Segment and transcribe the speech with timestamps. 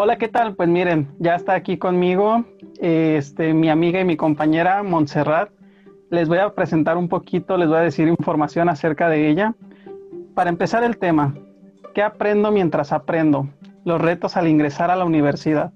[0.00, 0.54] Hola, ¿qué tal?
[0.54, 2.44] Pues miren, ya está aquí conmigo
[2.78, 5.50] este, mi amiga y mi compañera Montserrat.
[6.08, 9.56] Les voy a presentar un poquito, les voy a decir información acerca de ella.
[10.36, 11.34] Para empezar el tema,
[11.96, 13.48] ¿qué aprendo mientras aprendo?
[13.84, 15.72] Los retos al ingresar a la universidad.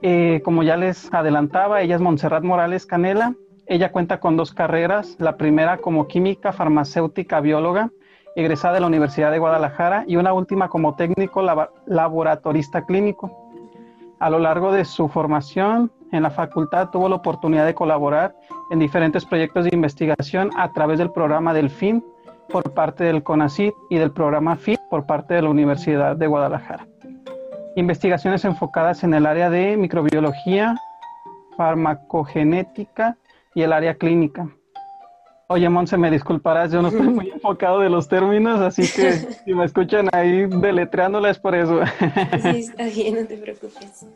[0.00, 3.34] Eh, como ya les adelantaba, ella es Montserrat Morales Canela.
[3.66, 7.90] Ella cuenta con dos carreras, la primera como química farmacéutica bióloga
[8.38, 11.42] egresada de la Universidad de Guadalajara, y una última como técnico
[11.86, 13.32] laboratorista clínico.
[14.20, 18.36] A lo largo de su formación en la facultad tuvo la oportunidad de colaborar
[18.70, 22.04] en diferentes proyectos de investigación a través del programa del FIN
[22.48, 26.86] por parte del CONACYT y del programa FIT por parte de la Universidad de Guadalajara.
[27.74, 30.76] Investigaciones enfocadas en el área de microbiología,
[31.56, 33.16] farmacogenética
[33.52, 34.48] y el área clínica.
[35.50, 39.54] Oye, Monse, me disculparás, yo no estoy muy enfocado de los términos, así que si
[39.54, 41.80] me escuchan ahí deletreándola es por eso.
[42.42, 44.06] Sí, está bien, no te preocupes.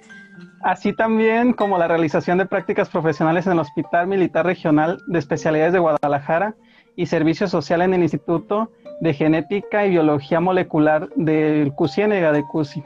[0.62, 5.72] Así también como la realización de prácticas profesionales en el Hospital Militar Regional de Especialidades
[5.72, 6.54] de Guadalajara
[6.96, 12.82] y servicio social en el Instituto de Genética y Biología Molecular del CUSIENEGA de CUSI.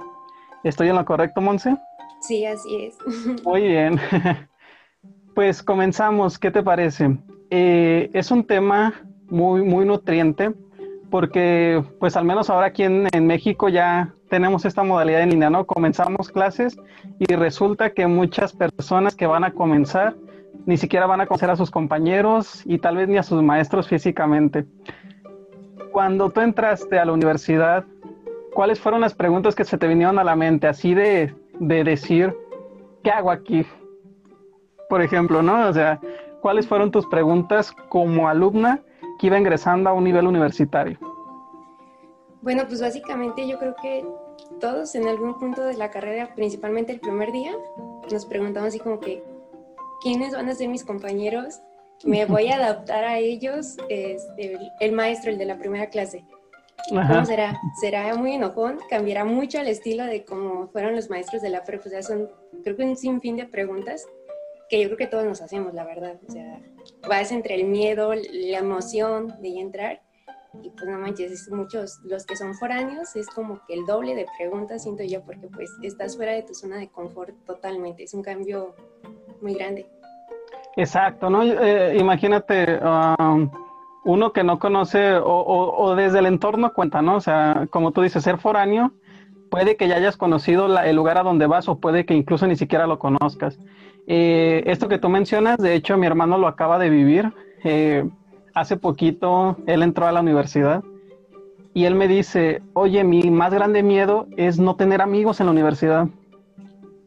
[0.63, 1.77] ¿Estoy en lo correcto, Monse?
[2.21, 3.43] Sí, así es.
[3.45, 3.99] Muy bien.
[5.35, 7.19] Pues comenzamos, ¿qué te parece?
[7.51, 8.95] Eh, es un tema
[9.29, 10.53] muy, muy nutriente
[11.11, 15.51] porque pues al menos ahora aquí en, México ya tenemos esta modalidad en línea.
[15.65, 16.77] Comenzamos clases
[17.19, 20.15] y resulta que muchas personas que van a comenzar
[20.67, 23.89] ni siquiera van a conocer a sus compañeros y tal vez ni a sus maestros
[23.89, 24.65] físicamente.
[25.93, 27.85] Cuando tú entraste a la universidad,
[28.53, 30.67] ¿cuáles fueron las preguntas que se te vinieron a la mente?
[30.67, 32.35] Así de, de decir,
[33.05, 33.65] ¿qué hago aquí?
[34.89, 35.69] Por ejemplo, ¿no?
[35.69, 36.01] O sea,
[36.41, 38.83] ¿cuáles fueron tus preguntas como alumna
[39.19, 40.99] que iba ingresando a un nivel universitario?
[42.43, 44.07] Bueno, pues básicamente yo creo que
[44.61, 47.53] todos en algún punto de la carrera, principalmente el primer día,
[48.11, 49.23] nos preguntamos así como que,
[50.03, 51.61] ¿quiénes van a ser mis compañeros?
[52.05, 53.77] ¿Me voy a adaptar a ellos?
[53.89, 56.25] Este, el maestro, el de la primera clase.
[56.89, 57.59] ¿Cómo será?
[57.81, 58.79] ¿Será muy enojón?
[58.89, 61.79] ¿Cambiará mucho el estilo de cómo fueron los maestros de la pre?
[61.79, 62.29] Pues ya son,
[62.63, 64.07] creo que un sinfín de preguntas
[64.69, 66.19] que yo creo que todos nos hacemos, la verdad.
[66.27, 66.61] O sea,
[67.09, 70.03] vas entre el miedo, la emoción de entrar
[70.63, 74.27] y pues no manches, muchos, los que son foráneos es como que el doble de
[74.39, 78.23] preguntas, siento yo, porque pues estás fuera de tu zona de confort totalmente, es un
[78.23, 78.75] cambio
[79.41, 79.87] muy grande.
[80.77, 81.43] Exacto, ¿no?
[81.43, 83.51] Eh, imagínate, um,
[84.05, 87.17] uno que no conoce o, o, desde el entorno cuenta, ¿no?
[87.17, 88.93] O sea, como tú dices, ser foráneo,
[89.51, 92.57] puede que ya hayas conocido el lugar a donde vas o puede que incluso ni
[92.57, 93.59] siquiera lo conozcas.
[94.07, 97.33] Eh, esto que tú mencionas, de hecho, mi hermano lo acaba de vivir.
[97.65, 98.09] Eh,
[98.55, 100.83] hace poquito él entró a la universidad
[101.75, 105.53] y él me dice, oye, mi más grande miedo es no tener amigos en la
[105.53, 106.09] universidad.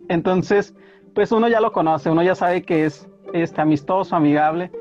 [0.09, 0.75] Entonces,
[1.15, 4.71] pues uno ya lo conoce, uno ya sabe que es este, amistoso, amigable.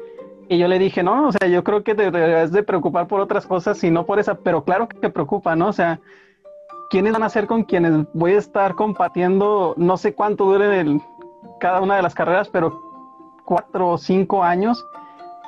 [0.51, 3.21] Y yo le dije, no, o sea, yo creo que te debes de preocupar por
[3.21, 5.69] otras cosas y no por esa, pero claro que te preocupa, ¿no?
[5.69, 6.01] O sea,
[6.91, 11.01] ¿quiénes van a ser con quienes voy a estar compartiendo no sé cuánto dure el,
[11.59, 12.81] cada una de las carreras, pero
[13.45, 14.85] cuatro o cinco años,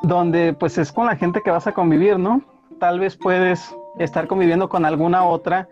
[0.03, 2.43] donde pues es con la gente que vas a convivir, ¿no?
[2.79, 5.69] Tal vez puedes estar conviviendo con alguna otra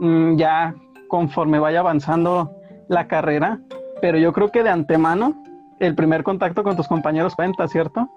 [0.00, 0.74] mm, ya
[1.08, 2.50] conforme vaya avanzando
[2.88, 3.58] la carrera,
[4.00, 5.34] pero yo creo que de antemano
[5.80, 8.08] el primer contacto con tus compañeros cuenta, ¿cierto?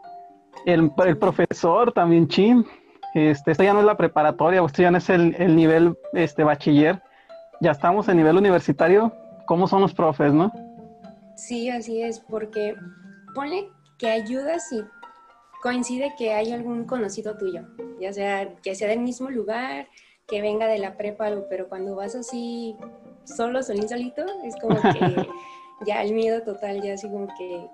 [0.66, 2.66] El, el profesor también, chin,
[3.13, 6.44] este, esto ya no es la preparatoria, esto ya no es el, el nivel este,
[6.44, 7.01] bachiller,
[7.61, 9.11] ya estamos en nivel universitario,
[9.45, 10.51] ¿cómo son los profes, no?
[11.37, 12.75] Sí, así es, porque
[13.35, 14.83] ponle que ayuda si
[15.61, 17.61] coincide que hay algún conocido tuyo,
[17.99, 19.87] ya sea que sea del mismo lugar,
[20.27, 22.75] que venga de la prepa, pero cuando vas así
[23.23, 25.27] solo, solín solito, es como que
[25.85, 27.67] ya el miedo total, ya así como que,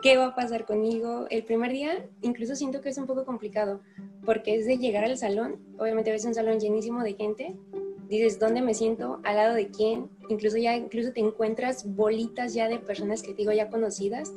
[0.00, 1.26] ¿qué va a pasar conmigo?
[1.28, 3.80] El primer día incluso siento que es un poco complicado,
[4.24, 7.56] porque es de llegar al salón, obviamente ves un salón llenísimo de gente,
[8.18, 9.20] dices, ¿dónde me siento?
[9.24, 10.10] ¿Al lado de quién?
[10.28, 14.32] Incluso ya incluso te encuentras bolitas ya de personas que te digo ya conocidas,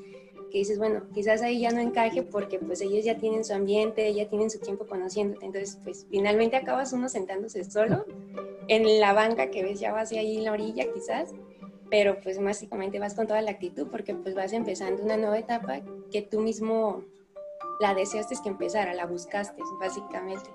[0.51, 4.13] que dices, bueno, quizás ahí ya no encaje porque pues ellos ya tienen su ambiente,
[4.13, 8.05] ya tienen su tiempo conociéndote, entonces pues finalmente acabas uno sentándose solo
[8.67, 11.31] en la banca que ves ya vas ahí en la orilla quizás,
[11.89, 15.81] pero pues básicamente vas con toda la actitud porque pues vas empezando una nueva etapa
[16.11, 17.03] que tú mismo
[17.79, 20.49] la deseaste que empezara, la buscaste básicamente.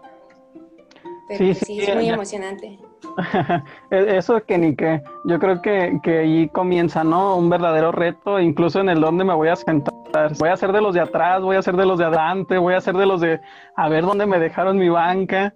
[1.28, 2.78] Pero sí, sí, es muy emocionante.
[3.90, 7.36] E-, eso que ni que, yo creo que, que ahí comienza, ¿no?
[7.36, 9.94] Un verdadero reto, incluso en el donde me voy a sentar.
[10.38, 12.74] Voy a ser de los de atrás, voy a ser de los de adelante, voy
[12.74, 13.40] a ser de los de
[13.76, 15.52] a ver dónde me dejaron mi banca.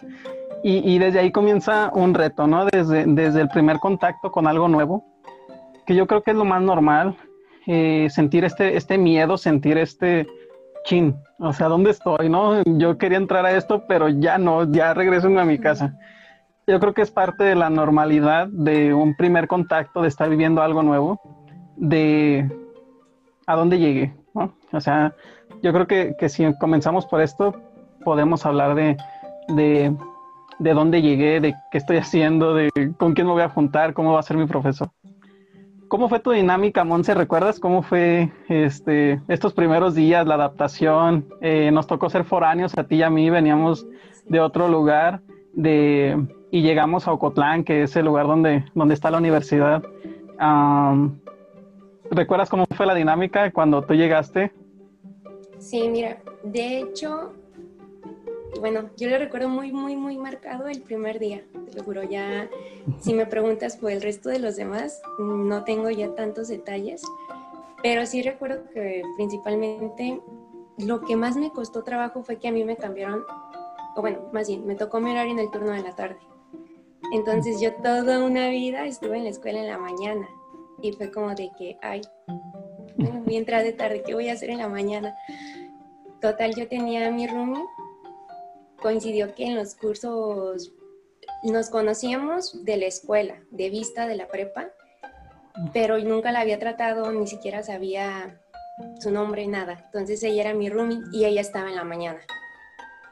[0.63, 2.65] Y, y desde ahí comienza un reto, ¿no?
[2.67, 5.05] Desde, desde el primer contacto con algo nuevo.
[5.87, 7.17] que yo creo que es lo más normal,
[7.67, 10.27] eh, sentir este, este miedo, sentir este
[10.85, 12.29] chin, o sea, ¿dónde estoy?
[12.29, 15.95] No, yo quería entrar a esto, pero ya no, ya regreso a mi casa.
[16.67, 20.63] Yo creo que es parte de la normalidad de un primer contacto, de estar viviendo
[20.63, 21.21] algo nuevo,
[21.77, 22.51] de
[23.47, 24.55] a dónde llegué, ¿no?
[24.73, 25.15] O sea,
[25.63, 27.55] yo creo que, que si comenzamos por esto,
[28.03, 28.97] podemos hablar de,
[29.49, 29.95] de,
[30.59, 34.13] de dónde llegué, de qué estoy haciendo, de con quién me voy a juntar, cómo
[34.13, 34.89] va a ser mi profesor.
[35.89, 37.15] ¿Cómo fue tu dinámica, Monse?
[37.15, 41.27] ¿Recuerdas cómo fue este, estos primeros días, la adaptación?
[41.41, 43.87] Eh, nos tocó ser foráneos a ti y a mí, veníamos
[44.27, 45.21] de otro lugar
[45.53, 49.83] de, y llegamos a Ocotlán, que es el lugar donde, donde está la universidad.
[52.13, 54.53] ¿Recuerdas cómo fue la dinámica cuando tú llegaste?
[55.59, 57.33] Sí, mira, de hecho,
[58.61, 61.43] bueno, yo le recuerdo muy, muy, muy marcado el primer día,
[61.73, 62.49] te lo juro, ya
[63.01, 67.03] si me preguntas por el resto de los demás, no tengo ya tantos detalles,
[67.83, 70.21] pero sí recuerdo que principalmente
[70.79, 73.25] lo que más me costó trabajo fue que a mí me cambiaron,
[73.97, 76.19] o bueno, más bien, me tocó mi horario en el turno de la tarde.
[77.15, 80.29] Entonces yo toda una vida estuve en la escuela en la mañana
[80.83, 82.03] y fue como de que, ay,
[83.25, 85.15] voy a entrar de tarde, ¿qué voy a hacer en la mañana?
[86.21, 87.63] Total, yo tenía mi roomie
[88.85, 90.75] coincidió que en los cursos
[91.43, 94.73] nos conocíamos de la escuela, de vista de la prepa,
[95.73, 98.43] pero nunca la había tratado, ni siquiera sabía
[99.01, 99.85] su nombre, nada.
[99.87, 102.21] Entonces ella era mi roomie y ella estaba en la mañana,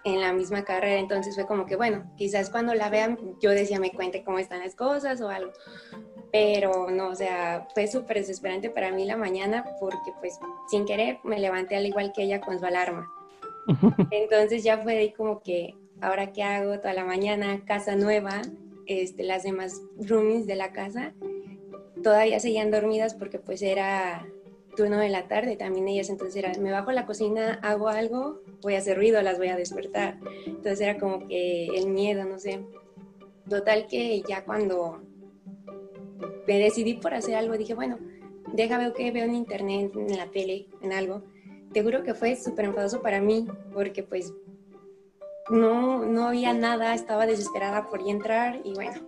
[0.04, 0.98] en la misma carrera.
[0.98, 4.60] Entonces fue como que, bueno, quizás cuando la vean yo decía me cuente cómo están
[4.60, 5.52] las cosas o algo.
[6.32, 10.38] Pero no, o sea, fue súper desesperante para mí la mañana porque pues
[10.70, 13.06] sin querer me levanté al igual que ella con su alarma.
[14.10, 18.42] Entonces ya fue ahí como que, ahora qué hago toda la mañana, casa nueva,
[18.86, 21.12] este, las demás roomies de la casa
[22.02, 24.26] todavía seguían dormidas porque pues era
[24.76, 28.40] turno de la tarde también ellas, entonces era, me bajo a la cocina, hago algo,
[28.62, 30.18] voy a hacer ruido, las voy a despertar.
[30.46, 32.64] Entonces era como que el miedo, no sé.
[33.48, 35.00] Total que ya cuando
[36.46, 37.98] me decidí por hacer algo, dije, bueno,
[38.52, 41.22] déjame ver que veo en internet, en la tele, en algo
[41.72, 44.32] te juro que fue súper enfadoso para mí, porque pues
[45.50, 49.00] no, no había nada, estaba desesperada por entrar y bueno,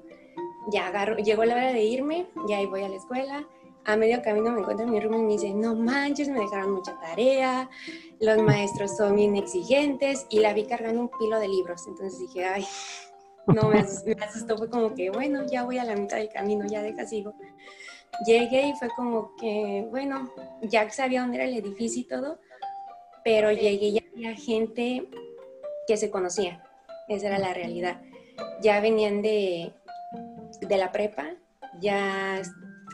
[0.70, 3.46] ya agarro, llegó la hora de irme, ya ahí voy a la escuela.
[3.86, 6.72] A medio camino me encuentro en mi room y me dice, no manches, me dejaron
[6.72, 7.68] mucha tarea,
[8.18, 11.86] los maestros son bien exigentes y la vi cargando un pilo de libros.
[11.86, 12.66] Entonces dije, ay,
[13.46, 16.82] no, me asustó, fue como que, bueno, ya voy a la mitad del camino, ya
[16.82, 17.34] deja sigo.
[18.26, 20.32] Llegué y fue como que, bueno,
[20.62, 22.38] ya sabía dónde era el edificio y todo,
[23.22, 25.08] pero llegué y había gente
[25.86, 26.62] que se conocía,
[27.08, 28.00] esa era la realidad.
[28.62, 29.74] Ya venían de,
[30.60, 31.34] de la prepa,
[31.80, 32.40] ya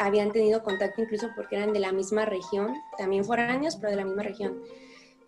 [0.00, 4.05] habían tenido contacto incluso porque eran de la misma región, también foráneos, pero de la
[4.05, 4.62] misma región.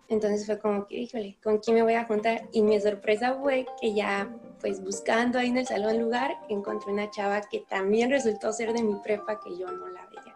[0.09, 2.49] Entonces fue como que, híjole, ¿con quién me voy a juntar?
[2.51, 7.09] Y mi sorpresa fue que ya, pues buscando ahí en el salón lugar, encontré una
[7.11, 10.35] chava que también resultó ser de mi prepa, que yo no la veía.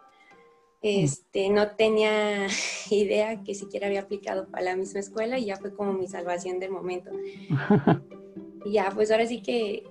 [0.83, 2.45] Este, no tenía
[2.91, 6.59] idea que siquiera había aplicado para la misma escuela y ya fue como mi salvación
[6.59, 7.09] de momento.
[8.65, 9.83] y ya, pues ahora sí que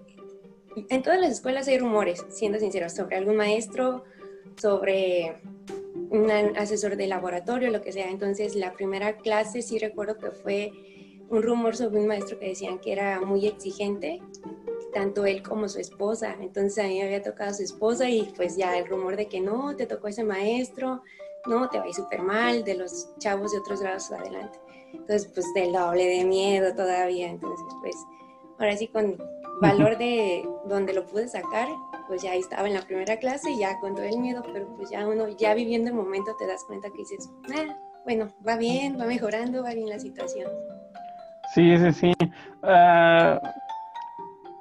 [0.88, 4.04] en todas las escuelas hay rumores, siendo sinceros, sobre algún maestro,
[4.56, 5.36] sobre
[6.10, 8.10] un asesor de laboratorio, lo que sea.
[8.10, 10.72] Entonces, la primera clase sí recuerdo que fue
[11.28, 14.20] un rumor sobre un maestro que decían que era muy exigente
[14.96, 16.36] tanto él como su esposa.
[16.40, 19.40] Entonces a mí me había tocado su esposa y pues ya el rumor de que
[19.40, 21.02] no, te tocó ese maestro,
[21.46, 24.58] no, te va a ir súper mal, de los chavos de otros grados adelante.
[24.94, 27.28] Entonces pues del doble de miedo todavía.
[27.28, 27.94] Entonces pues
[28.58, 29.18] ahora sí con
[29.60, 31.68] valor de donde lo pude sacar,
[32.06, 34.90] pues ya estaba en la primera clase y ya con todo el miedo, pero pues
[34.90, 38.98] ya uno, ya viviendo el momento te das cuenta que dices, ah, bueno, va bien,
[38.98, 40.50] va mejorando, va bien la situación.
[41.54, 42.12] Sí, sí, sí.
[42.62, 43.38] Uh,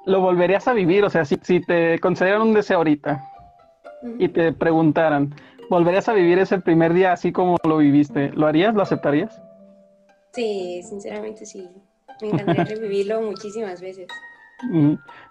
[0.06, 1.04] lo volverías a vivir?
[1.04, 3.22] O sea, si, si te concedieran un deseo ahorita
[4.18, 5.34] y te preguntaran,
[5.68, 8.30] ¿volverías a vivir ese primer día así como lo viviste?
[8.30, 8.74] ¿Lo harías?
[8.74, 9.40] ¿Lo aceptarías?
[10.32, 11.68] Sí, sinceramente sí.
[12.20, 14.06] Me encantaría revivirlo muchísimas veces.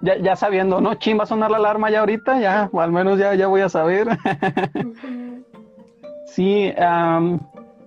[0.01, 0.95] Ya, ya sabiendo, ¿no?
[0.95, 3.61] Chin, va a sonar la alarma ya ahorita, ya, o al menos ya, ya voy
[3.61, 4.07] a saber.
[6.27, 6.71] sí,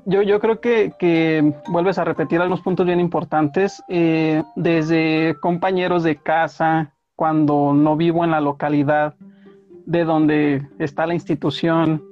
[0.05, 6.03] yo, yo creo que, que, vuelves a repetir algunos puntos bien importantes, eh, desde compañeros
[6.03, 9.15] de casa, cuando no vivo en la localidad
[9.87, 12.03] de donde está la institución,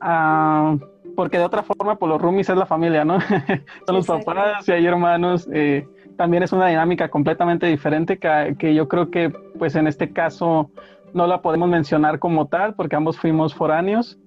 [0.00, 0.76] ah,
[1.14, 3.18] porque de otra forma, por pues, los roomies es la familia, ¿no?
[3.86, 5.48] Son los papás y hay hermanos.
[5.52, 5.86] Eh,
[6.22, 10.70] también es una dinámica completamente diferente que, que, yo creo que, pues en este caso,
[11.12, 14.20] no la podemos mencionar como tal, porque ambos fuimos foráneos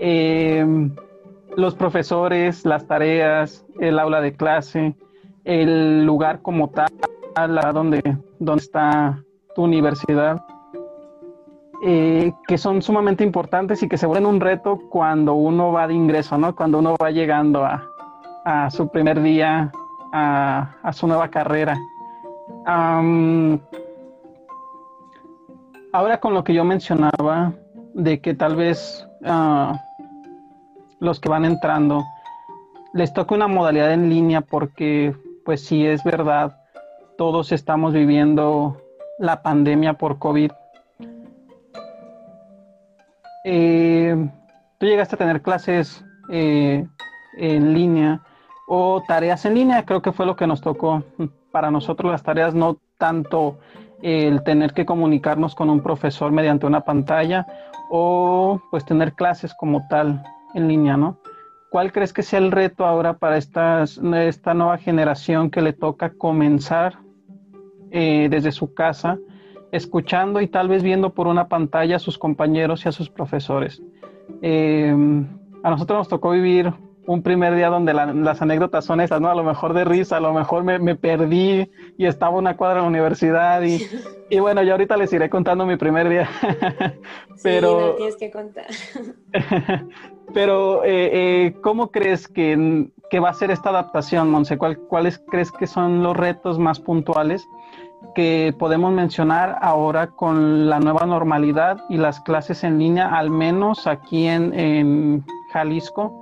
[0.00, 0.64] eh,
[1.56, 4.94] los profesores, las tareas, el aula de clase,
[5.44, 6.90] el lugar como tal,
[7.74, 9.22] donde, donde está
[9.54, 10.44] tu universidad,
[11.84, 15.94] eh, que son sumamente importantes y que se vuelven un reto cuando uno va de
[15.94, 16.54] ingreso, ¿no?
[16.54, 17.88] Cuando uno va llegando a,
[18.70, 19.70] su primer día,
[20.12, 21.76] a, su nueva carrera.
[25.92, 27.52] ahora con lo que yo mencionaba,
[27.94, 29.78] de que tal vez ah,
[31.00, 32.04] los que van entrando
[32.94, 35.14] les toca una modalidad en línea porque
[35.44, 36.56] pues sí es verdad,
[37.16, 38.80] todos estamos viviendo
[39.18, 40.52] la pandemia por COVID.
[43.44, 44.30] Eh,
[44.78, 46.86] tú llegaste a tener clases eh,
[47.38, 48.20] en línea
[48.74, 51.04] o tareas en línea, creo que fue lo que nos tocó.
[51.50, 53.58] Para nosotros las tareas no tanto
[54.00, 57.46] el tener que comunicarnos con un profesor mediante una pantalla
[57.90, 60.22] o pues tener clases como tal
[60.54, 61.18] en línea, ¿no?
[61.70, 63.84] ¿Cuál crees que sea el reto ahora para esta
[64.54, 66.94] nueva generación que le toca comenzar
[67.90, 69.18] eh, desde su casa,
[69.70, 73.82] escuchando y tal vez viendo por una pantalla a sus compañeros y a sus profesores?
[74.40, 74.96] Eh,
[75.62, 76.72] a nosotros nos tocó vivir
[77.06, 79.28] un primer día donde las anécdotas son esas, ¿no?
[79.28, 82.84] A lo mejor de risa, a lo mejor me, perdí y estaba una cuadra en
[82.84, 83.84] la universidad y,
[84.30, 86.28] y, bueno, yo ahorita les iré contando mi primer día.
[87.42, 88.66] pero, sí, tienes que contar.
[90.34, 94.56] pero, eh, eh, ¿cómo crees que, que, va a ser esta adaptación, Monse?
[94.56, 97.44] ¿Cuáles crees que son los retos más puntuales
[98.14, 103.86] que podemos mencionar ahora con la nueva normalidad y las clases en línea, al menos
[103.86, 106.20] aquí en, en Jalisco?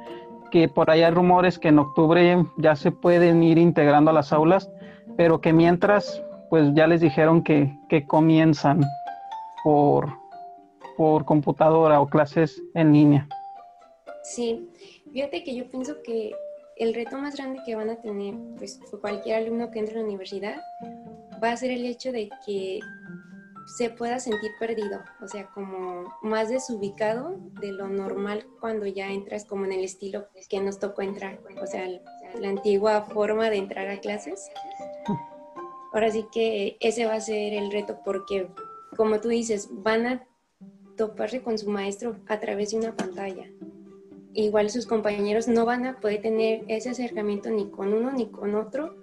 [0.50, 4.33] Que por ahí hay rumores que en octubre ya se pueden ir integrando a las
[4.33, 4.71] aulas,
[5.16, 8.80] pero que mientras, pues ya les dijeron que, comienzan
[9.64, 10.09] por,
[10.97, 13.28] por computadora o clases en línea.
[14.23, 14.69] Sí,
[15.12, 16.33] fíjate que yo pienso que
[16.76, 20.04] el reto más grande que van a tener pues, cualquier alumno que entre a la
[20.04, 20.57] universidad
[21.42, 22.80] va a ser el hecho de que
[23.67, 29.45] se pueda sentir perdido, o sea, como más desubicado de lo normal cuando ya entras
[29.45, 31.87] como en el estilo que nos tocó entrar, o sea,
[32.38, 34.50] la antigua forma de entrar a clases.
[35.93, 38.49] Ahora sí que ese va a ser el reto porque,
[38.97, 40.26] como tú dices, van a
[40.97, 43.50] toparse con su maestro a través de una pantalla.
[44.33, 48.55] Igual sus compañeros no van a poder tener ese acercamiento ni con uno ni con
[48.55, 48.97] otro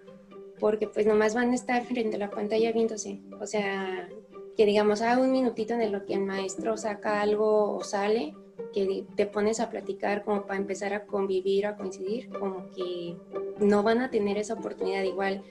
[0.59, 3.21] porque pues nomás van a estar frente a la pantalla viéndose.
[3.39, 4.09] O sea,
[4.57, 8.35] que digamos, ah, un minutito en lo que el maestro saca algo o sale,
[8.73, 13.15] que te pones a platicar como para empezar a convivir, a coincidir, como que
[13.59, 15.43] no van a tener esa oportunidad igual.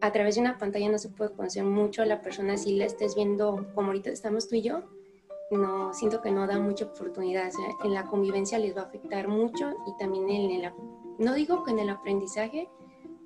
[0.00, 2.84] A través de una pantalla no se puede conocer mucho a la persona si la
[2.84, 4.84] estés viendo como ahorita estamos tú y yo.
[5.50, 7.50] No, siento que no da mucha oportunidad.
[7.82, 10.72] en la convivencia les va a afectar mucho y también en el,
[11.18, 12.68] no digo que en el aprendizaje,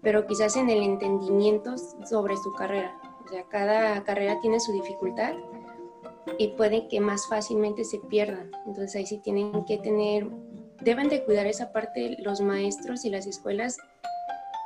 [0.02, 5.34] pero quizás en el entendimiento sobre su carrera o sea, cada carrera tiene su dificultad
[6.38, 8.50] y puede que más fácilmente se pierdan.
[8.66, 10.26] Entonces ahí sí tienen que tener,
[10.80, 13.76] deben de cuidar esa parte los maestros y las escuelas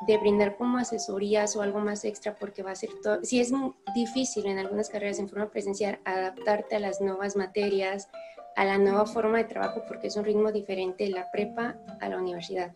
[0.07, 3.53] de brindar como asesorías o algo más extra porque va a ser todo, si es
[3.95, 8.09] difícil en algunas carreras en forma presencial adaptarte a las nuevas materias,
[8.57, 12.09] a la nueva forma de trabajo porque es un ritmo diferente de la prepa a
[12.09, 12.75] la universidad.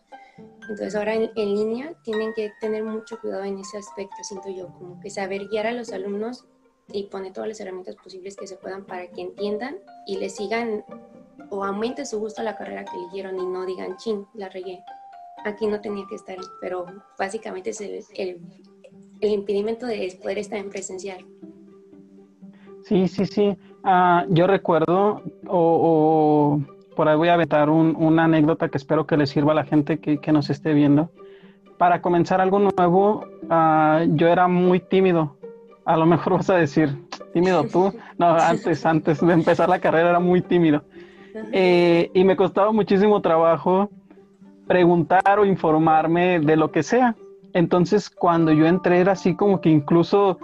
[0.69, 4.99] Entonces ahora en, línea tienen que tener mucho cuidado en ese aspecto, siento yo, como
[4.99, 6.45] que saber guiar a los alumnos
[6.91, 10.83] y poner todas las herramientas posibles que se puedan para que entiendan y les sigan
[11.49, 14.83] o aumenten su gusto a la carrera que eligieron y no digan, chin, la regué.
[15.45, 16.85] Aquí no tenía que estar, pero
[17.17, 18.03] básicamente es el,
[19.21, 21.25] el, impedimento de poder estar en presencial.
[22.83, 23.57] Sí, sí, sí.
[23.83, 26.59] Ah, yo recuerdo o
[26.97, 29.99] por ahí voy a aventar una anécdota que espero que le sirva a la gente
[29.99, 31.11] que, nos esté viendo.
[31.77, 35.37] Para comenzar algo nuevo, ah, yo era muy tímido.
[35.85, 36.97] A lo mejor vas a decir,
[37.33, 37.93] tímido tú.
[38.17, 40.83] No, antes, antes de empezar la carrera era muy tímido.
[41.51, 43.91] Eh, y me costaba muchísimo trabajo
[44.65, 47.15] preguntar o informarme de lo que sea.
[47.53, 50.39] Entonces, cuando yo entré era así como que incluso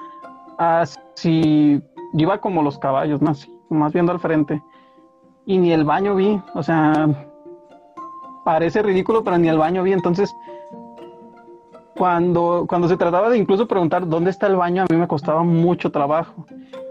[0.60, 1.81] así,
[2.13, 4.62] iba como los caballos, más, más viendo al frente
[5.45, 7.07] y ni el baño vi, o sea,
[8.43, 10.33] parece ridículo, pero ni el baño vi, entonces
[11.95, 15.43] cuando, cuando se trataba de incluso preguntar dónde está el baño, a mí me costaba
[15.43, 16.45] mucho trabajo.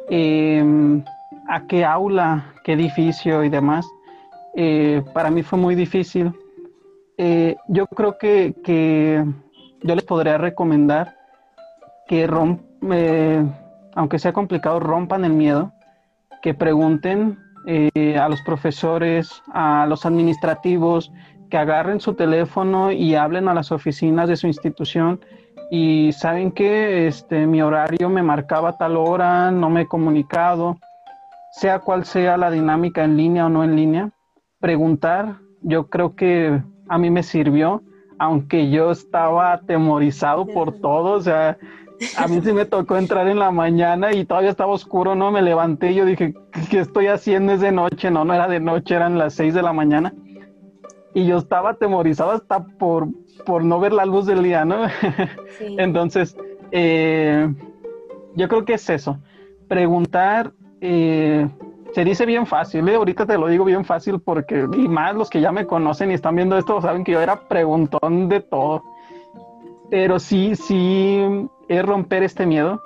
[0.08, 1.02] Em,
[1.48, 3.86] a qué aula, qué edificio y demás.
[4.54, 6.32] Eh, para mí fue muy difícil.
[7.18, 9.24] Eh, yo creo que, que,
[9.82, 11.16] yo les podría recomendar
[12.06, 12.28] que
[12.90, 13.46] eh,
[13.94, 15.72] aunque sea complicado, rompan el miedo,
[16.42, 21.12] que pregunten eh, a los profesores, a los administrativos,
[21.50, 25.20] que agarren su teléfono y hablen a las oficinas de su institución
[25.70, 30.78] y saben que este, mi horario me marcaba tal hora, no me he comunicado,
[31.52, 34.10] sea cual sea la dinámica en línea o no en línea,
[34.60, 37.82] preguntar, yo creo que a mí me sirvió,
[38.18, 41.58] aunque yo estaba atemorizado por todo, o sea,
[42.16, 45.30] a mí sí me tocó entrar en la mañana y todavía estaba oscuro, ¿no?
[45.30, 46.34] Me levanté y yo dije,
[46.70, 47.52] ¿qué estoy haciendo?
[47.52, 50.14] Es de noche, no, no era de noche, eran las seis de la mañana.
[51.14, 53.08] Y yo estaba atemorizado hasta por,
[53.44, 54.86] por no ver la luz del día, ¿no?
[55.60, 56.36] Entonces,
[56.70, 57.52] eh,
[58.34, 59.18] yo creo que es eso.
[59.68, 61.48] Preguntar, eh,
[61.92, 62.94] se dice bien fácil, ¿eh?
[62.94, 66.14] ahorita te lo digo bien fácil porque, y más los que ya me conocen y
[66.14, 68.82] están viendo esto, saben que yo era preguntón de todo.
[69.90, 71.46] Pero sí, sí,
[71.78, 72.82] es romper este miedo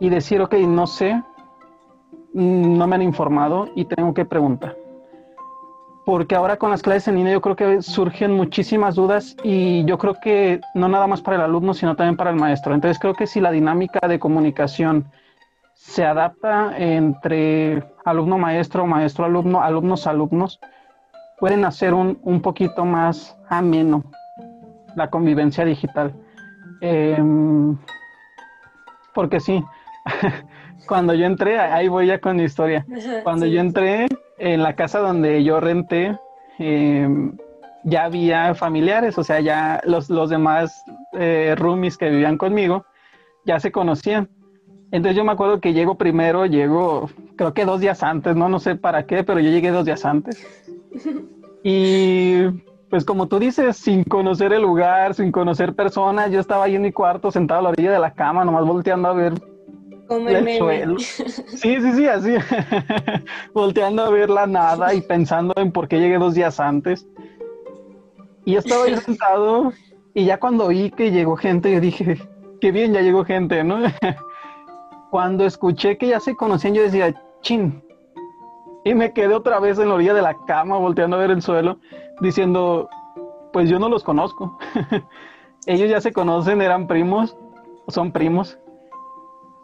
[0.00, 1.22] y decir, ok, no sé,
[2.32, 4.76] no me han informado y tengo que preguntar.
[6.04, 9.96] Porque ahora con las clases en línea yo creo que surgen muchísimas dudas y yo
[9.96, 12.74] creo que no nada más para el alumno, sino también para el maestro.
[12.74, 15.06] Entonces creo que si la dinámica de comunicación
[15.72, 20.60] se adapta entre alumno-maestro, maestro-alumno, alumnos-alumnos,
[21.38, 24.04] pueden hacer un, un poquito más ameno
[24.94, 26.14] la convivencia digital.
[26.86, 27.78] Em,
[29.14, 29.64] porque sí,
[30.86, 32.84] cuando yo entré, ahí voy ya con mi historia.
[33.22, 36.18] Cuando yo entré en la casa donde yo renté,
[36.58, 37.38] em,
[37.84, 42.84] ya había familiares, o sea, ya los, los demás eh, roomies que vivían conmigo
[43.46, 44.28] ya se conocían.
[44.90, 48.58] Entonces yo me acuerdo que llego primero, llego creo que dos días antes, no, no
[48.58, 50.46] sé para qué, pero yo llegué dos días antes.
[51.66, 52.44] Y
[52.94, 56.82] pues como tú dices, sin conocer el lugar, sin conocer personas, yo estaba ahí en
[56.82, 59.32] mi cuarto sentado a la orilla de la cama, nomás volteando a ver
[60.06, 60.96] Como el, suelo.
[61.00, 62.34] Sí, sí, sí, así.
[63.52, 67.04] volteando a ver la nada y pensando en por qué llegué dos días antes.
[68.44, 69.72] Y estaba ahí sentado
[70.14, 72.16] y ya cuando vi que llegó gente, yo dije,
[72.60, 73.78] qué bien, ya llegó gente, ¿no?
[75.10, 77.82] cuando escuché que ya se conocían, yo decía, chin.
[78.84, 81.42] Y me quedé otra vez en la orilla de la cama, volteando a ver el
[81.42, 81.80] suelo
[82.20, 82.88] diciendo,
[83.52, 84.58] pues yo no los conozco.
[85.66, 87.36] Ellos ya se conocen, eran primos,
[87.88, 88.58] son primos.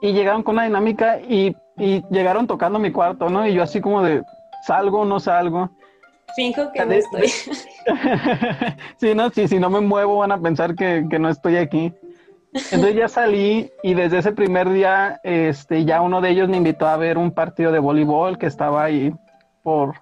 [0.01, 3.47] Y llegaron con una dinámica y, llegaron tocando mi cuarto, ¿no?
[3.47, 4.23] Y yo así como de,
[4.67, 5.71] salgo, no salgo.
[6.37, 7.29] Finjo que no estoy.
[8.99, 11.93] sí, no, si no me muevo van a pensar que, que, no estoy aquí.
[12.53, 16.87] Entonces ya salí y desde ese primer día, este, ya uno de ellos me invitó
[16.87, 19.13] a ver un partido de voleibol que estaba ahí
[19.63, 19.95] por,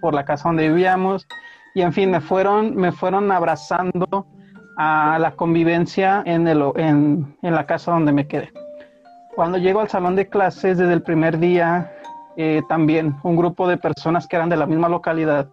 [0.00, 1.26] por la casa donde vivíamos
[1.74, 4.26] y en fin, me fueron, me fueron abrazando
[4.76, 8.50] a la convivencia en, el, en, en la casa donde me quedé.
[9.34, 11.90] Cuando llego al salón de clases desde el primer día,
[12.36, 15.48] eh, también un grupo de personas que eran de la misma localidad,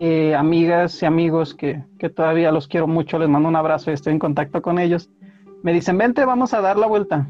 [0.00, 3.94] eh, amigas y amigos que, que, todavía los quiero mucho, les mando un abrazo y
[3.94, 5.08] estoy en contacto con ellos,
[5.62, 7.28] me dicen, vente, vamos a dar la vuelta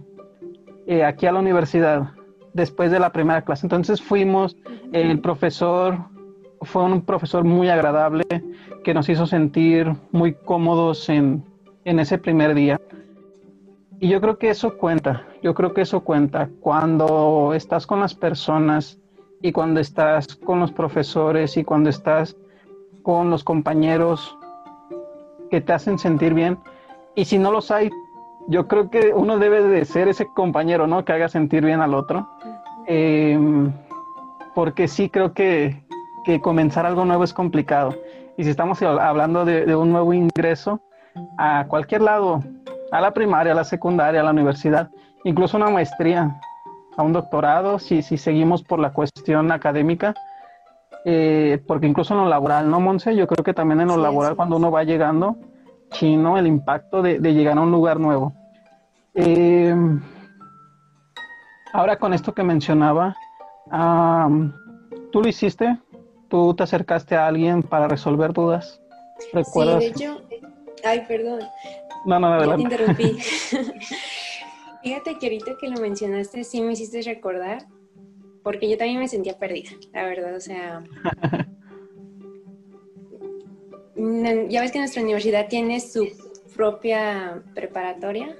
[0.86, 2.10] eh, aquí a la universidad
[2.54, 3.66] después de la primera clase.
[3.66, 4.56] Entonces fuimos,
[4.92, 5.98] el profesor
[6.64, 8.24] fue un profesor muy agradable
[8.82, 11.44] que nos hizo sentir muy cómodos en,
[11.84, 12.80] ese primer día.
[14.00, 16.48] Y yo creo que eso cuenta, yo creo que eso cuenta.
[16.60, 18.98] Cuando estás con las personas
[19.42, 22.36] y cuando estás con los profesores y cuando estás
[23.02, 24.36] con los compañeros
[25.50, 26.58] que te hacen sentir bien.
[27.14, 27.90] Y si no los hay,
[28.48, 31.04] yo creo que uno debe de ser ese compañero, ¿no?
[31.04, 32.28] Que haga sentir bien al otro.
[32.86, 33.72] Em,
[34.54, 35.83] porque sí creo que,
[36.24, 37.94] que comenzar algo nuevo es complicado.
[38.36, 40.80] Y si estamos hablando de, un nuevo ingreso
[41.38, 42.42] a cualquier lado,
[42.90, 44.90] a la primaria, a la secundaria, a la universidad,
[45.24, 46.40] incluso una maestría,
[46.96, 50.14] a un doctorado, si, si seguimos por la cuestión académica,
[51.04, 53.14] eh, porque incluso en lo laboral, ¿no, Monse?
[53.14, 55.36] Yo creo que también en lo laboral, cuando uno va llegando,
[55.90, 58.32] chino, el impacto de, llegar a un lugar nuevo.
[59.14, 59.74] Eh,
[61.72, 63.16] ahora con esto que mencionaba,
[65.12, 65.78] ¿tú lo hiciste?
[66.34, 68.80] Tú te acercaste a alguien para resolver dudas.
[69.32, 69.84] ¿Recuerdas?
[69.84, 70.20] Sí, de hecho,
[70.82, 71.42] ay, perdón.
[72.06, 72.56] No, no, adelante.
[72.56, 73.04] te interrumpí.
[74.82, 77.66] Fíjate que ahorita que lo mencionaste, sí me hiciste recordar,
[78.42, 80.82] porque yo también me sentía perdida, la verdad, o sea...
[84.48, 86.08] ya ves que nuestra universidad tiene su
[86.56, 88.36] propia preparatoria,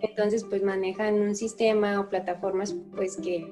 [0.00, 3.46] entonces pues manejan un sistema o plataformas pues que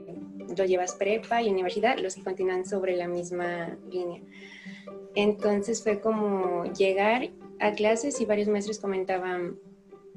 [0.56, 4.20] lo llevas prepa y universidad, los que continúan sobre la misma línea.
[5.14, 7.30] Entonces fue como llegar
[7.60, 9.58] a clases y varios maestros comentaban,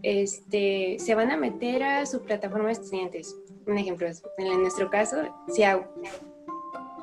[0.03, 3.35] este, se van a meter a su plataforma de estudiantes.
[3.65, 5.17] Un ejemplo, en nuestro caso,
[5.49, 5.83] SIAU.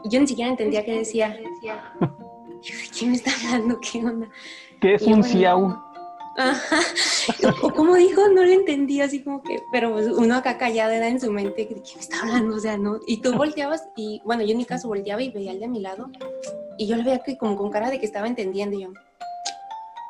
[0.04, 1.38] yo ni siquiera entendía qué decía.
[2.98, 3.78] ¿Quién me está hablando?
[3.80, 4.28] ¿Qué onda?
[4.80, 5.76] ¿Qué es un ciau?
[6.36, 6.80] Ajá.
[7.62, 11.20] O como dijo, no lo entendí, así como que, pero pues, uno acá callado en
[11.20, 12.56] su mente, ¿de qué me está hablando?
[12.56, 12.98] O sea, no.
[13.06, 15.80] Y tú volteabas, y bueno, yo en mi caso volteaba y veía al de mi
[15.80, 16.10] lado,
[16.76, 18.92] y yo le veía que como con cara de que estaba entendiendo, y yo.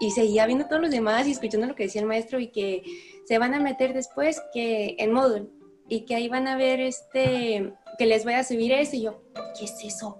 [0.00, 2.82] Y seguía viendo todos los demás y escuchando lo que decía el maestro, y que
[3.26, 5.48] se van a meter después que en módulo,
[5.88, 9.22] y que ahí van a ver este, que les voy a subir eso, y yo,
[9.58, 10.18] ¿qué es eso?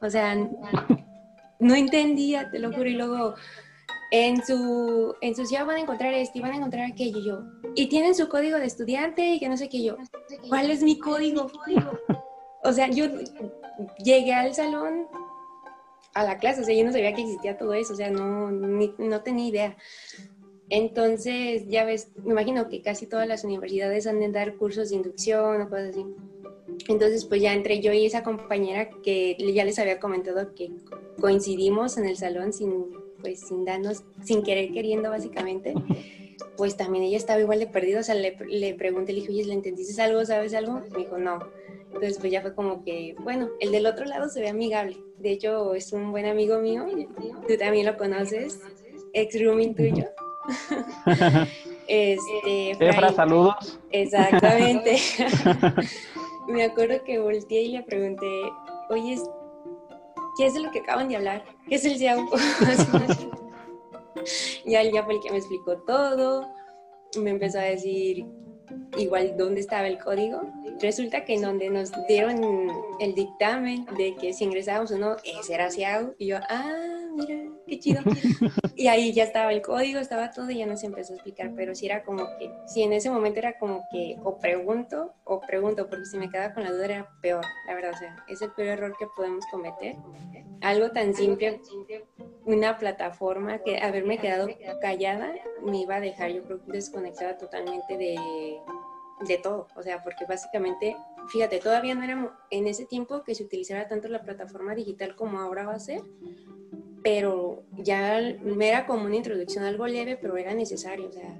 [0.00, 0.34] O sea,
[1.60, 3.34] no entendía, te lo juro, y luego
[4.12, 7.24] en su, en su ciudad van a encontrar esto y van a encontrar aquello y
[7.24, 7.42] yo.
[7.74, 9.96] Y tienen su código de estudiante y que no sé qué yo.
[10.50, 11.50] ¿Cuál es mi código?
[12.62, 13.06] O sea, yo
[14.04, 15.06] llegué al salón
[16.12, 18.50] a la clase, o sea, yo no sabía que existía todo eso, o sea, no,
[18.50, 19.76] no tenía idea.
[20.68, 24.96] Entonces, ya ves, me imagino que casi todas las universidades han de dar cursos de
[24.96, 26.04] inducción o cosas así.
[26.88, 30.70] Entonces, pues ya entre yo y esa compañera que ya les había comentado que
[31.18, 35.72] coincidimos en el salón sin pues sin darnos, sin querer queriendo básicamente,
[36.58, 39.44] pues también ella estaba igual de perdida, o sea, le, le pregunté, le dije, oye,
[39.46, 40.24] ¿le entendiste algo?
[40.26, 40.82] ¿Sabes algo?
[40.90, 41.38] Me dijo, no.
[41.86, 44.96] Entonces, pues ya fue como que, bueno, el del otro lado se ve amigable.
[45.18, 46.86] De hecho, es un buen amigo mío,
[47.46, 48.60] tú también lo conoces,
[49.12, 50.08] ex rooming tuyo.
[51.86, 53.78] este, Efra, saludos.
[53.90, 54.96] Exactamente.
[56.48, 58.26] Me acuerdo que volteé y le pregunté,
[58.88, 59.16] oye,
[60.36, 61.44] ¿qué es lo que acaban de hablar?
[61.68, 62.20] ¿Qué es el CIAU?
[64.64, 66.48] y él ya fue el que me explicó todo,
[67.18, 68.26] me empezó a decir
[68.96, 70.42] igual dónde estaba el código.
[70.80, 75.54] Resulta que en donde nos dieron el dictamen de que si ingresábamos o no, ese
[75.54, 76.14] era CIAU.
[76.18, 76.72] Y yo, ah,
[77.14, 78.02] mira, qué chido.
[78.76, 81.74] y ahí ya estaba el código, estaba todo y ya nos empezó a explicar, pero
[81.74, 85.88] sí era como que, si en ese momento era como que o pregunto o pregunto,
[85.88, 88.52] porque si me quedaba con la duda era peor, la verdad, o sea, es el
[88.52, 89.96] peor error que podemos cometer.
[90.60, 91.60] Algo tan simple,
[92.44, 94.48] una plataforma que haberme quedado
[94.80, 98.16] callada me iba a dejar, yo creo, desconectada totalmente de,
[99.26, 100.96] de todo, o sea, porque básicamente
[101.28, 105.40] fíjate, todavía no era en ese tiempo que se utilizara tanto la plataforma digital como
[105.40, 106.02] ahora va a ser,
[107.02, 111.38] pero ya me era como una introducción, algo leve, pero era necesario, o sea,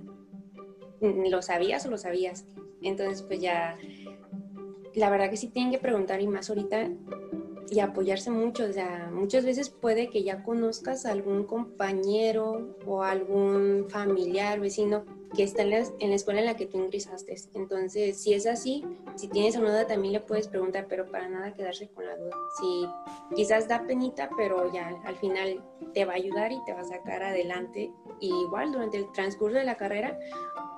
[1.01, 2.45] ¿lo sabías o lo sabías?
[2.83, 3.77] Entonces, pues ya,
[4.95, 6.91] la verdad que sí tienen que preguntar y más ahorita
[7.71, 13.03] y apoyarse mucho, o sea, muchas veces puede que ya conozcas a algún compañero o
[13.03, 17.35] algún familiar, vecino que está en la, en la, escuela en la que tú ingresaste.
[17.55, 18.85] Entonces, si es así,
[19.17, 22.37] si tienes una duda también le puedes preguntar, pero para nada quedarse con la duda.
[22.61, 22.87] Si
[23.35, 25.63] quizás da penita, pero ya al final
[25.95, 27.93] te va a ayudar y te va a sacar adelante.
[28.21, 30.19] Y igual durante el transcurso de la carrera,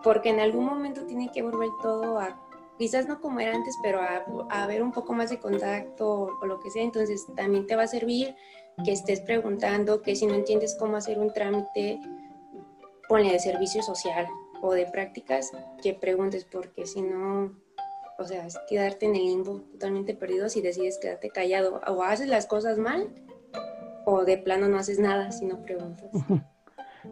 [0.03, 2.41] porque en algún momento tiene que volver todo a,
[2.79, 6.47] quizás no como era antes, pero a, a ver un poco más de contacto o
[6.47, 6.85] lo que sea.
[6.85, 8.37] Entonces, también te va a servir
[8.85, 12.01] que estés preguntando, que si no entiendes cómo hacer un trámite,
[13.09, 14.27] ponle de servicio social
[14.65, 17.53] o de prácticas que preguntes, porque si no,
[18.19, 21.83] o sea, es quedarte en el limbo totalmente perdido si decides quedarte callado.
[21.87, 23.09] O haces las cosas mal,
[24.07, 26.11] o de plano no haces nada si no preguntas.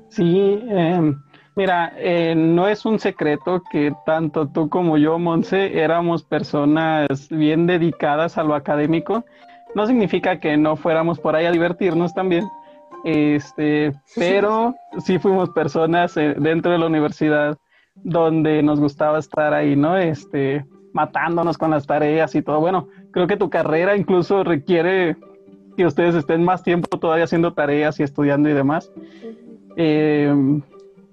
[0.08, 1.14] Sí, em,
[1.54, 7.66] mira, eh, no es un secreto que tanto tú como yo, Monse, éramos personas bien
[7.66, 9.26] dedicadas a lo académico.
[9.74, 12.48] No significa que no fuéramos por ahí a divertirnos también,
[13.04, 17.58] este, pero sí fuimos personas eh, dentro de la universidad
[17.94, 19.96] donde nos gustaba estar ahí, ¿no?
[19.96, 22.60] Este, matándonos con las tareas y todo.
[22.60, 25.16] Bueno, creo que tu carrera incluso requiere
[25.76, 28.92] que ustedes estén más tiempo todavía haciendo tareas y estudiando y demás
[29.76, 30.60] eh,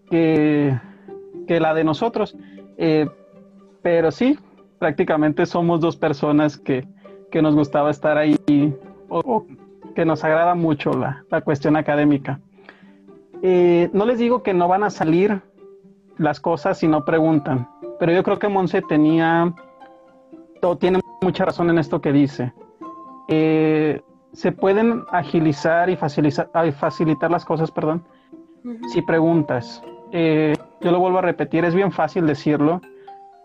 [0.09, 0.79] que,
[1.47, 2.35] la de nosotros.
[2.77, 3.07] Eh,
[3.81, 4.37] pero sí,
[4.77, 6.87] prácticamente somos dos personas que,
[7.41, 8.35] nos gustaba estar ahí
[9.07, 9.45] o,
[9.99, 12.39] que nos agrada mucho la, cuestión académica.
[13.41, 15.41] Eh, no les digo que no van a salir
[16.17, 17.67] las cosas si no preguntan,
[17.99, 19.53] pero yo creo que Monse tenía,
[20.61, 22.53] o tiene mucha razón en esto que dice.
[23.27, 28.05] Eh, se pueden agilizar y facilitar, facilitar las cosas, perdón,
[28.93, 29.83] si preguntas.
[30.13, 32.79] Eh, yo lo vuelvo a repetir, es bien fácil decirlo.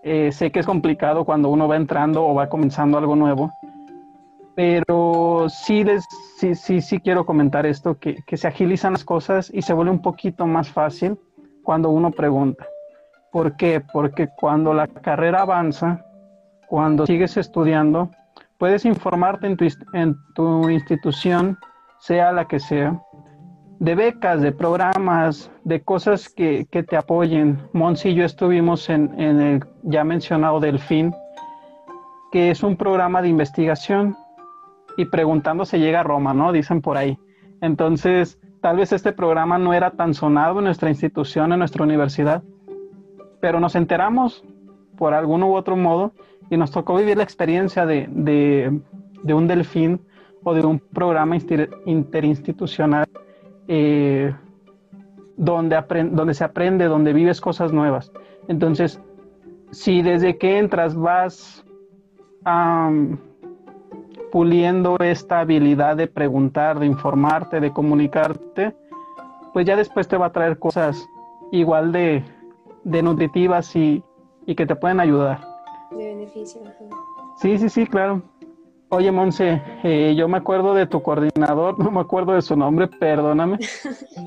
[0.05, 3.51] sé que es complicado cuando uno va entrando o va comenzando algo nuevo,
[4.55, 5.85] pero sí,
[6.37, 9.91] sí, sí, sí quiero comentar esto, que, que, se agilizan las cosas y se vuelve
[9.91, 11.19] un poquito más fácil
[11.63, 12.67] cuando uno pregunta.
[13.33, 13.83] ¿Por qué?
[13.93, 16.05] Porque cuando la carrera avanza,
[16.69, 18.11] cuando sigues estudiando,
[18.59, 21.59] puedes informarte en tu, en tu institución,
[21.99, 23.01] sea la que sea,
[23.81, 27.59] de becas, de programas, de cosas que, que te apoyen.
[27.73, 31.13] Monsi y yo estuvimos en, en el ya mencionado Delfín,
[32.31, 34.17] que es un programa de investigación
[34.97, 36.53] y preguntando se llega a Roma, ¿no?
[36.53, 37.19] Dicen por ahí.
[37.61, 42.43] Entonces, tal vez este programa no era tan sonado en nuestra institución, en nuestra universidad,
[43.41, 44.45] pero nos enteramos
[44.97, 46.13] por algún u otro modo
[46.51, 50.01] y nos tocó vivir la experiencia de, de, un delfín
[50.43, 51.37] o de un programa
[51.87, 53.07] interinstitucional
[53.67, 54.35] eh,
[55.37, 58.13] donde, donde se aprende, donde vives cosas nuevas.
[58.49, 59.01] Entonces,
[59.71, 61.65] si desde que entras vas
[64.35, 68.75] puliendo esta habilidad de preguntar, de informarte, de comunicarte,
[69.53, 71.07] pues ya después te va a traer cosas
[71.53, 72.25] igual de,
[72.83, 74.03] nutritivas y,
[74.45, 75.39] que te pueden ayudar.
[75.93, 76.63] De beneficio.
[77.37, 78.23] Sí, sí, sí, claro.
[78.89, 82.89] Oye, Monse, eh, yo me acuerdo de tu coordinador, no me acuerdo de su nombre,
[82.89, 83.59] perdóname.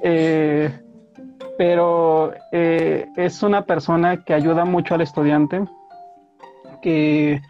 [0.04, 0.72] Eh,
[1.58, 5.66] pero eh, es una persona que ayuda mucho al estudiante,
[6.82, 7.42] que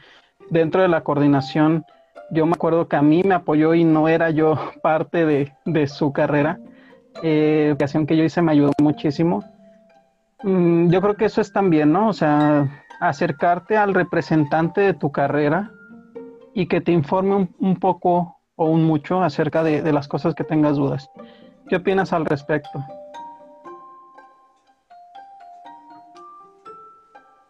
[0.49, 1.85] dentro de la coordinación,
[2.29, 6.11] yo me acuerdo que a mí me apoyó y no era yo parte de, su
[6.11, 6.59] carrera.
[7.23, 9.43] Eh, ocasión que yo hice me ayudó muchísimo.
[10.43, 12.09] Mm, yo creo que eso es también, ¿no?
[12.09, 15.71] O sea, acercarte al representante de tu carrera
[16.53, 20.43] y que te informe un, poco o un mucho acerca de, de las cosas que
[20.43, 21.09] tengas dudas.
[21.69, 22.83] ¿Qué opinas al respecto?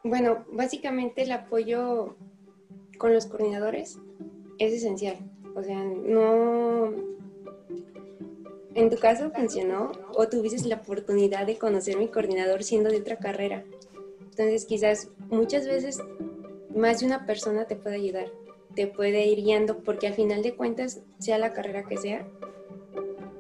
[0.04, 2.16] Bueno, básicamente el apoyo
[2.98, 4.00] con los coordinadores
[4.60, 5.18] es esencial.
[5.56, 6.94] O sea, no...
[8.76, 13.18] En tu caso funcionó o tuviste la oportunidad de conocer mi coordinador siendo de otra
[13.18, 13.64] carrera.
[14.22, 16.00] Entonces quizás muchas veces
[16.76, 18.28] más de una persona te puede ayudar,
[18.76, 22.28] te puede ir guiando porque al final de cuentas, sea la carrera que sea,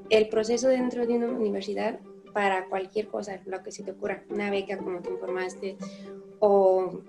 [0.09, 1.99] el proceso dentro de una universidad
[2.33, 5.77] para cualquier cosa, lo que se te ocurra, una beca como te informaste,
[6.39, 7.01] o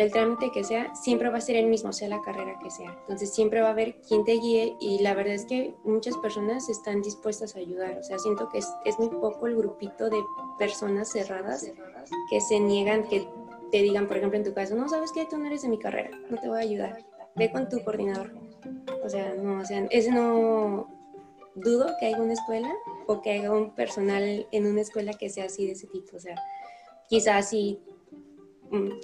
[0.00, 2.96] el trámite que sea, siempre va a ser el mismo, sea la carrera que sea.
[3.02, 6.68] Entonces siempre va a haber quien te guíe y la verdad es que muchas personas
[6.68, 7.98] están dispuestas a ayudar.
[7.98, 10.18] O sea, siento que es, muy poco el grupito de
[10.58, 11.70] personas cerradas
[12.30, 13.28] que se niegan, que
[13.70, 15.78] te digan, por ejemplo, en tu caso, no, sabes que tú no eres de mi
[15.78, 17.04] carrera, no te voy a ayudar.
[17.36, 18.32] Ve con tu coordinador.
[19.04, 20.88] O sea, no, o sea, ese no
[21.54, 22.72] dudo que haya una escuela
[23.06, 26.16] o que haya un personal en una escuela que sea así de ese tipo.
[26.16, 26.36] O sea,
[27.08, 27.80] quizás si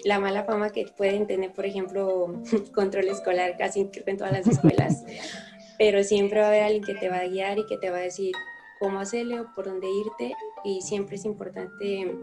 [0.05, 2.43] la mala fama que pueden tener, por ejemplo,
[2.75, 5.05] control escolar casi en todas las escuelas,
[5.79, 7.99] pero siempre va a haber alguien que te va a guiar y que te va
[7.99, 8.33] a decir
[8.79, 12.15] cómo hacerle o por dónde irte y siempre es importante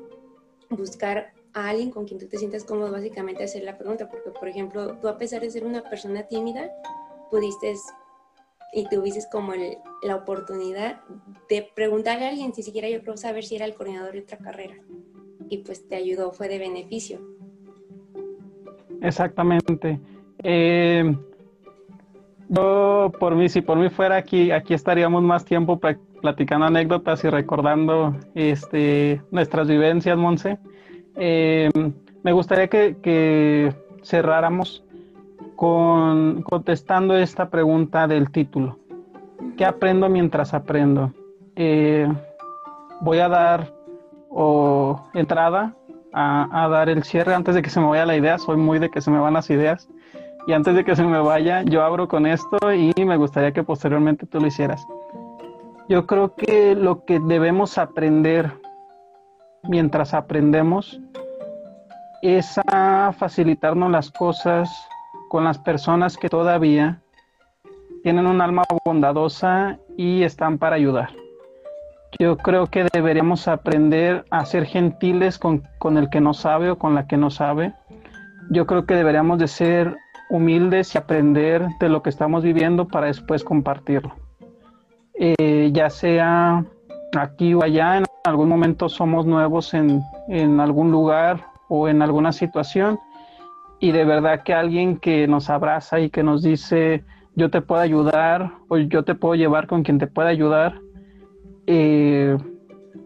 [0.69, 4.47] buscar a alguien con quien tú te sientas cómodo básicamente hacer la pregunta, porque por
[4.47, 6.71] ejemplo, tú a pesar de ser una persona tímida,
[7.29, 7.73] pudiste
[8.75, 9.53] y tuviste como
[10.01, 11.01] la oportunidad
[11.49, 14.37] de preguntarle a alguien, si siquiera yo creo saber si era el coordinador de otra
[14.39, 14.75] carrera
[15.53, 17.19] y pues te ayudó, fue de beneficio.
[19.01, 19.99] Exactamente.
[20.41, 21.15] Eh,
[22.49, 27.29] yo, por mí, si por mí fuera aquí, aquí estaríamos más tiempo platicando anécdotas y
[27.29, 30.57] recordando este, nuestras vivencias, Monse.
[31.17, 31.69] Eh,
[32.23, 34.83] me gustaría que, cerráramos
[35.55, 38.79] con contestando esta pregunta del título.
[39.55, 41.13] ¿Qué aprendo mientras aprendo?
[41.55, 42.11] Eh,
[43.01, 43.82] voy a dar
[44.33, 45.75] o entrada
[46.11, 48.37] a, dar el cierre antes de que se me vaya la idea.
[48.37, 49.89] Soy muy de que se me van las ideas.
[50.47, 53.63] Y antes de que se me vaya, yo abro con esto y me gustaría que
[53.63, 54.85] posteriormente tú lo hicieras.
[55.87, 58.51] Yo creo que lo que debemos aprender
[59.63, 60.99] mientras aprendemos
[62.21, 64.69] es a facilitarnos las cosas
[65.29, 67.01] con las personas que todavía
[68.03, 71.22] tienen un alma bondadosa y están para ayudar.
[72.19, 75.63] Yo creo que deberíamos aprender a ser gentiles con,
[75.97, 77.73] el que no sabe o con la que no sabe.
[78.49, 79.97] Yo creo que deberíamos de ser
[80.29, 84.13] humildes y aprender de lo que estamos viviendo para después compartirlo.
[85.15, 86.65] Eh, ya sea
[87.17, 92.31] aquí o allá, en algún momento somos nuevos en, en algún lugar o en alguna
[92.31, 92.99] situación
[93.79, 97.03] y de verdad que alguien que nos abraza y que nos dice
[97.35, 100.79] yo te puedo ayudar o yo te puedo llevar con quien te pueda ayudar,
[101.67, 102.37] eh,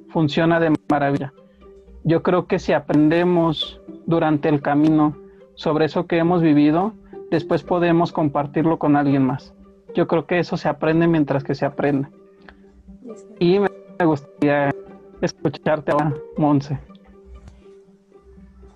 [0.09, 1.33] funciona de maravilla.
[2.03, 5.17] Yo creo que si aprendemos durante el camino
[5.55, 6.93] sobre eso que hemos vivido,
[7.29, 9.53] después podemos compartirlo con alguien más.
[9.93, 12.07] Yo creo que eso se aprende mientras que se aprende.
[13.39, 13.69] Y me
[14.05, 14.73] gustaría
[15.21, 16.79] escucharte ahora, Monse.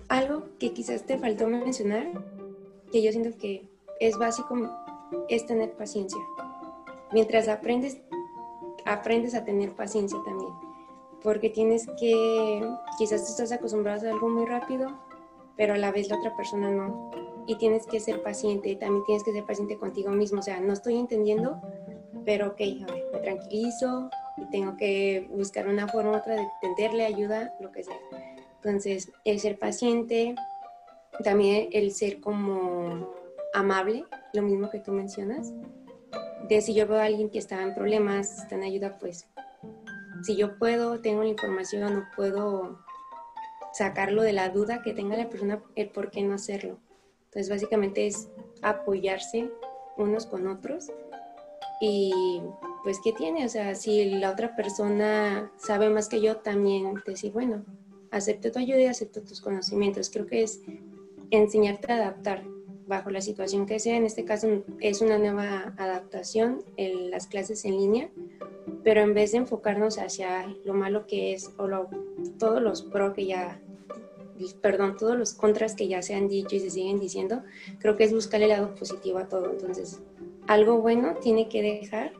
[0.08, 2.06] Algo que quizás te faltó mencionar,
[2.90, 3.68] que yo siento que
[4.00, 4.54] es básico,
[5.28, 6.20] es tener paciencia.
[7.12, 8.00] Mientras aprendes,
[8.84, 10.52] aprendes a tener paciencia también,
[11.22, 12.66] porque tienes que,
[12.98, 14.88] quizás tú estás acostumbrado a algo muy rápido,
[15.56, 17.10] pero a la vez la otra persona no.
[17.46, 20.72] y tienes que ser paciente, también tienes que ser paciente contigo mismo, o sea, no
[20.72, 21.60] estoy entendiendo,
[22.24, 26.42] pero ok, a ver, me tranquilizo y tengo que buscar una forma u otra de
[26.42, 27.98] entenderle ayuda, lo que sea.
[28.56, 30.34] Entonces, el ser paciente,
[31.24, 33.10] también el ser como
[33.52, 35.52] amable, lo mismo que tú mencionas,
[36.48, 39.28] de si yo veo a alguien que está en problemas, está en ayuda, pues
[40.22, 42.78] si yo puedo, tengo la información o puedo
[43.72, 46.78] sacarlo de la duda que tenga la persona, el por qué no hacerlo.
[47.24, 48.28] Entonces, básicamente es
[48.60, 49.50] apoyarse
[49.96, 50.90] unos con otros
[51.80, 52.42] y
[52.84, 53.44] pues, ¿qué tiene?
[53.44, 57.64] O sea, si la otra persona sabe más que yo, también decir, bueno,
[58.10, 60.10] acepto tu ayuda y acepto tus conocimientos.
[60.10, 60.60] Creo que es
[61.30, 62.44] enseñarte a adaptar
[62.86, 63.96] bajo la situación que sea.
[63.96, 68.10] En este caso es una nueva adaptación en las clases en línea,
[68.82, 71.68] pero en vez de enfocarnos hacia lo malo que es o
[72.38, 73.60] todos los pro que ya,
[74.60, 77.42] perdón, todos los contras que ya se han dicho y se siguen diciendo,
[77.78, 79.50] creo que es buscar el lado positivo a todo.
[79.50, 80.00] Entonces,
[80.46, 82.12] algo bueno tiene que dejar.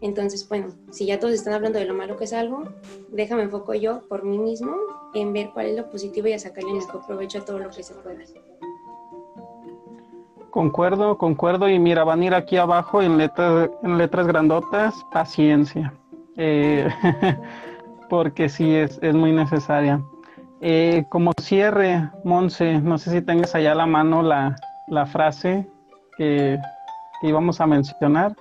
[0.00, 2.64] Entonces, bueno, si ya todos están hablando de lo malo que es algo,
[3.10, 4.76] déjame enfoco yo por mí mismo
[5.14, 7.82] en ver cuál es lo positivo y a sacarle mejor provecho a todo lo que
[7.82, 8.20] se pueda.
[10.58, 11.68] Concuerdo, concuerdo.
[11.68, 15.94] Y mira, van a ir aquí abajo en letras, en letras grandotas, paciencia.
[16.36, 16.88] Eh,
[18.10, 20.02] porque sí es, es muy necesaria.
[20.60, 24.56] Eh, como cierre, Monse, no sé si tengas allá a la mano la,
[24.88, 25.64] la frase
[26.16, 26.58] que,
[27.20, 28.34] que, íbamos a mencionar.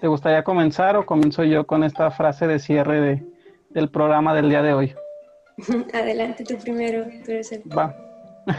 [0.00, 3.26] ¿Te gustaría comenzar o comienzo yo con esta frase de cierre de,
[3.70, 4.94] del programa del día de hoy?
[5.92, 7.92] Adelante tú primero, tú eres el, Va.
[8.46, 8.52] tú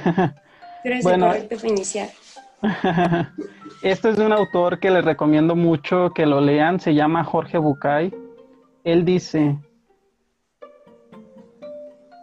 [0.84, 2.10] eres bueno, el correcto para iniciar.
[3.82, 7.60] Este es de un autor que les recomiendo mucho que lo lean, se llama Jorge
[7.60, 8.14] Bucay.
[8.84, 9.58] Él dice,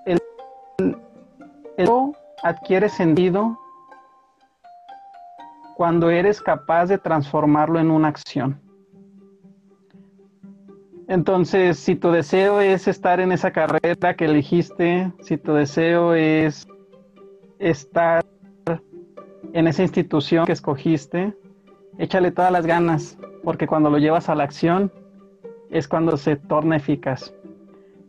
[0.05, 0.18] el,
[1.77, 1.88] el
[2.42, 3.59] adquiere sentido
[5.77, 8.61] cuando eres capaz de transformarlo en una acción.
[11.07, 16.66] Entonces, si tu deseo es estar en esa carrera que elegiste, si tu deseo es
[17.59, 18.25] estar
[19.52, 21.35] en esa institución que escogiste,
[21.98, 24.90] échale todas las ganas, porque cuando lo llevas a la acción
[25.70, 27.35] es cuando se torna eficaz.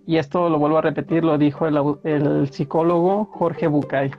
[0.08, 4.12] Y esto lo vuelvo a repetir, lo dijo el, psicólogo Jorge Bucay.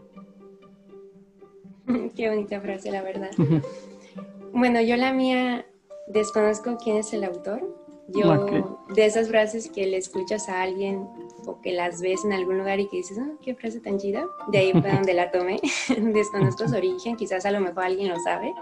[2.17, 3.31] Qué bonita frase, la verdad.
[4.53, 5.65] bueno, yo la mía
[6.09, 7.63] desconozco quién es el autor.
[8.09, 11.09] Yo, de esas frases que le escuchas a alguien
[11.45, 14.27] o que las ves en algún lugar y que dices, oh, qué frase tan chida,
[14.49, 15.61] de ahí fue donde la tomé.
[15.99, 18.55] Desconozco su origen, quizás a lo mejor alguien lo sabe.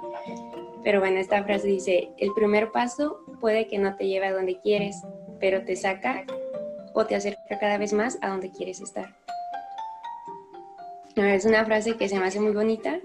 [0.82, 4.60] Pero bueno, esta frase dice, el primer paso puede que no te lleve a donde
[4.60, 5.02] quieres,
[5.40, 6.24] pero te saca
[6.94, 9.14] o te acerca cada vez más a donde quieres estar.
[11.16, 12.98] Es una frase que se me hace muy bonita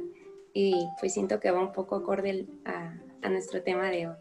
[0.54, 4.16] y pues siento que va un poco acorde a, a nuestro tema de hoy.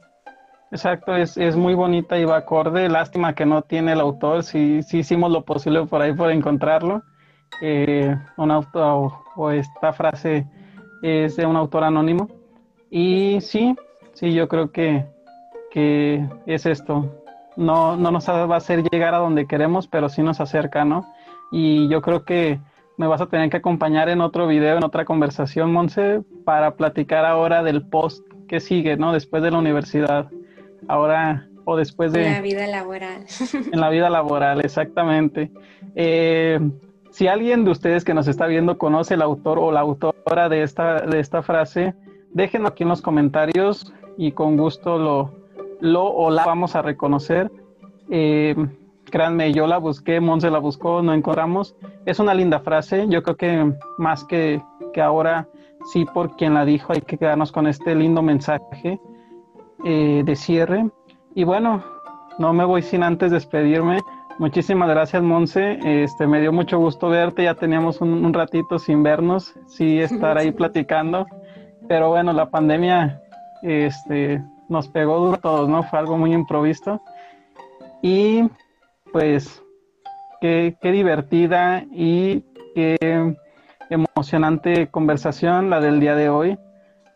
[0.71, 2.89] Exacto, es, es, muy bonita y va acorde.
[2.89, 4.43] Lástima que no tiene el autor.
[4.43, 7.03] Sí, sí hicimos lo posible por ahí por encontrarlo.
[7.63, 10.47] Eh, un autor o, esta frase
[11.03, 12.29] es de un autor anónimo.
[12.91, 13.77] Y sí,
[14.13, 15.07] sí, yo creo que,
[15.71, 17.15] que es esto.
[17.57, 21.07] No, no nos va a hacer llegar a donde queremos, pero sí nos acerca, ¿no?
[21.51, 22.61] Y yo creo que
[22.99, 27.25] me vas a tener que acompañar en otro video, en otra conversación, Monse, para platicar
[27.25, 29.13] ahora del post que sigue, ¿no?
[29.13, 30.31] Después de la universidad
[30.87, 32.27] ahora o después de...
[32.27, 33.27] En la vida laboral.
[33.73, 35.51] En la vida laboral, exactamente.
[35.95, 36.59] Eh,
[37.11, 40.63] si alguien de ustedes que nos está viendo conoce el autor o la autora de
[40.63, 41.95] esta, de esta frase,
[42.33, 45.35] déjenlo aquí en los comentarios y con gusto lo,
[45.81, 47.51] lo o la vamos a reconocer.
[48.11, 48.57] Eh,
[49.11, 51.77] créanme, yo la busqué, Monse la buscó, no encontramos.
[52.07, 54.63] Es una linda frase, yo creo que más que,
[54.95, 55.49] que ahora,
[55.93, 58.99] sí, por quien la dijo, hay que quedarnos con este lindo mensaje
[59.85, 60.91] eh, de cierre.
[61.35, 61.85] Y bueno,
[62.39, 64.01] no me voy sin antes despedirme.
[64.39, 65.79] Muchísimas gracias, Monse.
[65.85, 67.45] Este, me dio mucho gusto verte.
[67.45, 71.27] Ya teníamos un, ratito sin vernos, sí estar ahí platicando.
[71.89, 73.21] Pero bueno, la pandemia
[73.63, 75.83] este, nos pegó duro a todos, ¿no?
[75.83, 77.01] Fue algo muy improvisto.
[78.03, 78.49] Y
[79.13, 79.63] pues,
[80.41, 83.37] qué, qué divertida y qué
[83.91, 86.59] emocionante conversación la del día de hoy.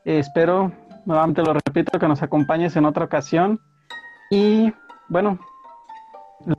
[0.04, 0.72] espero
[1.04, 3.60] nuevamente lo repito, que nos acompañes en otra ocasión.
[4.30, 4.72] Y
[5.08, 5.38] bueno,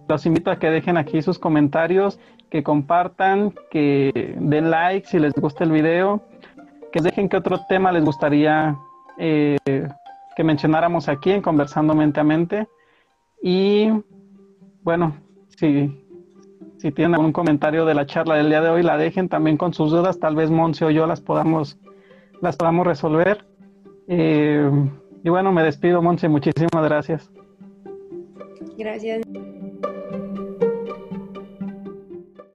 [0.07, 2.19] los invito a que dejen aquí sus comentarios,
[2.49, 6.21] que compartan, que den like si les gusta el video,
[6.91, 8.77] que dejen qué otro tema les gustaría
[9.17, 9.57] eh,
[10.35, 12.67] que mencionáramos aquí en Conversando Mente a Mente.
[13.41, 13.89] Y
[14.83, 15.15] bueno,
[15.57, 16.05] si,
[16.77, 19.73] si tienen algún comentario de la charla del día de hoy, la dejen también con
[19.73, 21.79] sus dudas, tal vez Monse o yo las podamos
[22.41, 23.45] las podamos resolver.
[24.07, 24.69] Eh,
[25.23, 27.31] y bueno, me despido, Monse, muchísimas gracias.
[28.77, 29.21] Gracias.